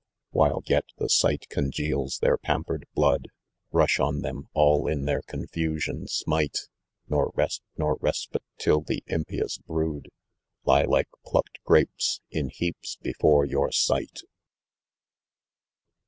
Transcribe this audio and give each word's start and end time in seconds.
u 0.33 0.39
While 0.39 0.63
yet 0.65 0.85
the 0.97 1.09
sight 1.09 1.45
congeals 1.49 2.17
their 2.17 2.35
pampered 2.35 2.87
blood, 2.95 3.27
Hush 3.71 3.99
on 3.99 4.21
them! 4.21 4.47
all 4.55 4.87
in 4.87 5.05
their 5.05 5.21
confusion, 5.21 6.07
smite! 6.07 6.61
Nor 7.07 7.31
rest 7.35 7.61
nor 7.77 7.97
respite 8.01 8.41
till 8.57 8.81
the 8.81 9.03
impious 9.05 9.59
brood 9.59 10.09
Lie 10.65 10.85
like 10.85 11.09
plucked 11.23 11.59
grapes, 11.65 12.19
'm 12.33 12.49
heap* 12.49 12.77
before 13.03 13.45
your 13.45 13.71
sight.'' 13.71 14.21